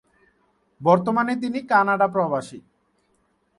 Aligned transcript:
বর্তমানে 0.81 1.33
তিনি 1.35 1.59
কানাডা 1.61 2.07
প্রবাসী। 2.07 2.59